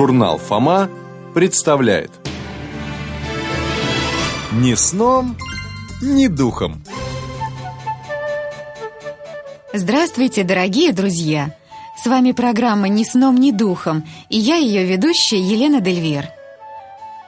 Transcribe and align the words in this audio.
Журнал 0.00 0.38
«Фома» 0.38 0.88
представляет 1.34 2.10
Ни 4.50 4.72
сном, 4.72 5.36
ни 6.00 6.26
духом 6.26 6.82
Здравствуйте, 9.74 10.42
дорогие 10.42 10.94
друзья! 10.94 11.54
С 12.02 12.06
вами 12.06 12.32
программа 12.32 12.88
«Ни 12.88 13.04
сном, 13.04 13.36
ни 13.36 13.50
духом» 13.50 14.04
и 14.30 14.38
я 14.38 14.56
ее 14.56 14.86
ведущая 14.86 15.38
Елена 15.38 15.82
Дельвер. 15.82 16.30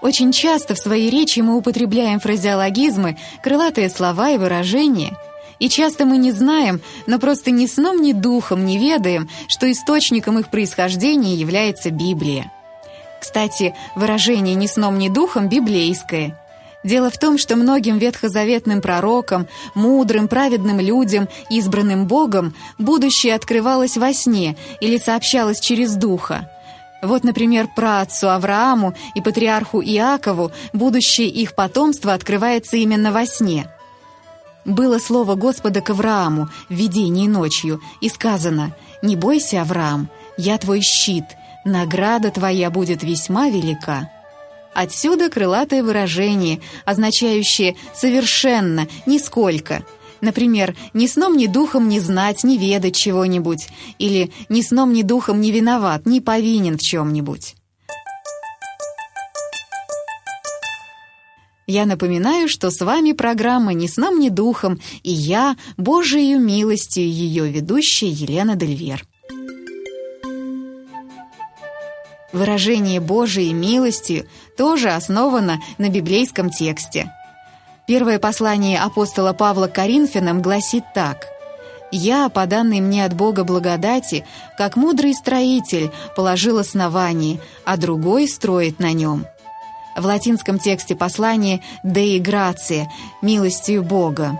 Очень 0.00 0.32
часто 0.32 0.74
в 0.74 0.78
своей 0.78 1.10
речи 1.10 1.40
мы 1.40 1.58
употребляем 1.58 2.20
фразеологизмы, 2.20 3.18
крылатые 3.42 3.90
слова 3.90 4.30
и 4.30 4.38
выражения– 4.38 5.14
и 5.58 5.68
часто 5.68 6.06
мы 6.06 6.16
не 6.16 6.32
знаем, 6.32 6.80
но 7.06 7.20
просто 7.20 7.52
ни 7.52 7.66
сном, 7.66 8.02
ни 8.02 8.12
духом 8.12 8.64
не 8.64 8.78
ведаем, 8.78 9.28
что 9.46 9.70
источником 9.70 10.40
их 10.40 10.48
происхождения 10.48 11.36
является 11.36 11.92
Библия. 11.92 12.50
Кстати, 13.22 13.72
выражение 13.94 14.56
«ни 14.56 14.66
сном, 14.66 14.98
ни 14.98 15.08
духом» 15.08 15.48
библейское. 15.48 16.36
Дело 16.82 17.08
в 17.08 17.18
том, 17.18 17.38
что 17.38 17.54
многим 17.54 17.98
ветхозаветным 17.98 18.80
пророкам, 18.80 19.46
мудрым, 19.76 20.26
праведным 20.26 20.80
людям, 20.80 21.28
избранным 21.48 22.08
Богом, 22.08 22.52
будущее 22.78 23.36
открывалось 23.36 23.96
во 23.96 24.12
сне 24.12 24.56
или 24.80 24.98
сообщалось 24.98 25.60
через 25.60 25.94
духа. 25.94 26.50
Вот, 27.00 27.22
например, 27.22 27.68
праотцу 27.76 28.28
Аврааму 28.28 28.92
и 29.14 29.20
патриарху 29.20 29.80
Иакову 29.80 30.50
будущее 30.72 31.28
их 31.28 31.54
потомства 31.54 32.14
открывается 32.14 32.76
именно 32.76 33.12
во 33.12 33.24
сне– 33.24 33.68
было 34.64 34.98
слово 34.98 35.34
Господа 35.34 35.80
к 35.80 35.90
Аврааму 35.90 36.48
в 36.68 36.74
видении 36.74 37.26
ночью, 37.26 37.80
и 38.00 38.08
сказано 38.08 38.76
«Не 39.02 39.16
бойся, 39.16 39.62
Авраам, 39.62 40.08
я 40.36 40.56
твой 40.56 40.82
щит, 40.82 41.24
награда 41.64 42.30
твоя 42.30 42.70
будет 42.70 43.02
весьма 43.02 43.48
велика». 43.48 44.10
Отсюда 44.74 45.28
крылатое 45.28 45.82
выражение, 45.82 46.60
означающее 46.84 47.76
«совершенно», 47.94 48.88
«нисколько». 49.06 49.84
Например, 50.22 50.76
«ни 50.94 51.06
сном, 51.06 51.36
ни 51.36 51.46
духом 51.46 51.88
не 51.88 52.00
знать, 52.00 52.44
не 52.44 52.56
ведать 52.56 52.96
чего-нибудь» 52.96 53.68
или 53.98 54.32
«ни 54.48 54.62
сном, 54.62 54.92
ни 54.92 55.02
духом 55.02 55.40
не 55.40 55.50
виноват, 55.50 56.06
не 56.06 56.20
повинен 56.20 56.78
в 56.78 56.80
чем-нибудь». 56.80 57.56
Я 61.66 61.86
напоминаю, 61.86 62.48
что 62.48 62.70
с 62.70 62.80
вами 62.80 63.12
программа 63.12 63.72
«Ни 63.72 63.86
сном, 63.86 64.18
ни 64.18 64.28
духом» 64.28 64.80
и 65.02 65.10
я, 65.10 65.56
Божией 65.76 66.34
милостью, 66.34 67.04
ее 67.04 67.50
ведущая 67.50 68.10
Елена 68.10 68.56
Дельвер. 68.56 69.04
Выражение 72.32 73.00
«Божией 73.00 73.52
милостью» 73.52 74.26
тоже 74.56 74.90
основано 74.90 75.60
на 75.78 75.90
библейском 75.90 76.50
тексте. 76.50 77.12
Первое 77.86 78.18
послание 78.18 78.80
апостола 78.80 79.32
Павла 79.32 79.66
к 79.66 79.74
Коринфянам 79.74 80.40
гласит 80.40 80.84
так 80.94 81.26
«Я, 81.90 82.30
по 82.30 82.46
данной 82.46 82.80
мне 82.80 83.04
от 83.04 83.12
Бога 83.12 83.44
благодати, 83.44 84.24
как 84.56 84.76
мудрый 84.76 85.12
строитель, 85.12 85.90
положил 86.16 86.58
основание, 86.58 87.38
а 87.66 87.76
другой 87.76 88.26
строит 88.28 88.78
на 88.78 88.92
нем». 88.92 89.26
В 89.94 90.06
латинском 90.06 90.58
тексте 90.58 90.96
послания 90.96 91.60
«Dei 91.84 92.18
gratia»— 92.18 92.86
«милостью 93.22 93.82
Бога». 93.82 94.38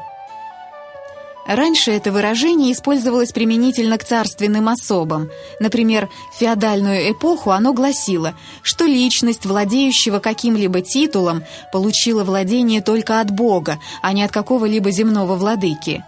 Раньше 1.46 1.90
это 1.90 2.12
выражение 2.12 2.72
использовалось 2.72 3.32
применительно 3.32 3.98
к 3.98 4.04
царственным 4.04 4.68
особам. 4.68 5.28
Например, 5.58 6.08
в 6.32 6.38
феодальную 6.38 7.10
эпоху 7.10 7.50
оно 7.50 7.72
гласило, 7.72 8.34
что 8.62 8.84
личность, 8.84 9.44
владеющего 9.44 10.20
каким-либо 10.20 10.82
титулом, 10.82 11.42
получила 11.72 12.22
владение 12.22 12.80
только 12.80 13.20
от 13.20 13.30
Бога, 13.30 13.80
а 14.02 14.12
не 14.12 14.22
от 14.22 14.30
какого-либо 14.30 14.90
земного 14.90 15.34
владыки. 15.34 16.05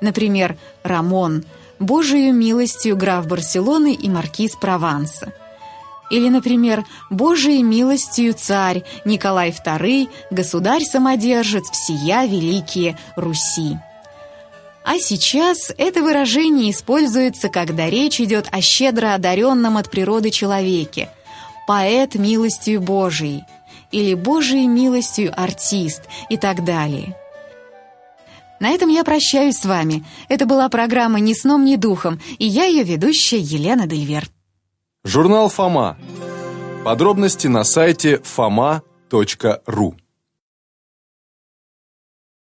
Например, 0.00 0.56
Рамон– 0.82 1.44
Божию 1.82 2.32
милостью 2.32 2.96
граф 2.96 3.26
Барселоны 3.26 3.92
и 3.92 4.08
маркиз 4.08 4.54
Прованса. 4.54 5.32
Или, 6.10 6.28
например, 6.28 6.84
«Божией 7.10 7.64
милостью 7.64 8.34
царь 8.34 8.84
Николай 9.04 9.50
II, 9.50 10.08
государь-самодержец, 10.30 11.68
всея 11.72 12.26
великие 12.26 12.96
Руси». 13.16 13.78
А 14.84 14.98
сейчас 14.98 15.72
это 15.76 16.02
выражение 16.02 16.70
используется, 16.70 17.48
когда 17.48 17.88
речь 17.88 18.20
идет 18.20 18.48
о 18.50 18.60
щедро 18.60 19.14
одаренном 19.14 19.76
от 19.76 19.90
природы 19.90 20.30
человеке, 20.30 21.08
поэт 21.66 22.16
милостью 22.16 22.80
Божией, 22.80 23.44
или 23.92 24.14
Божией 24.14 24.66
милостью 24.66 25.32
артист 25.36 26.02
и 26.28 26.36
так 26.36 26.64
далее. 26.64 27.16
На 28.58 28.70
этом 28.70 28.88
я 28.88 29.04
прощаюсь 29.04 29.56
с 29.56 29.64
вами. 29.64 30.04
Это 30.28 30.46
была 30.46 30.68
программа 30.68 31.20
«Ни 31.20 31.34
сном, 31.34 31.64
ни 31.64 31.76
духом», 31.76 32.20
и 32.38 32.46
я 32.46 32.64
ее 32.64 32.84
ведущая 32.84 33.40
Елена 33.40 33.86
Дельвер. 33.86 34.28
Журнал 35.04 35.48
«Фома». 35.48 35.98
Подробности 36.84 37.48
на 37.48 37.64
сайте 37.64 38.20
foma.ru 38.24 39.94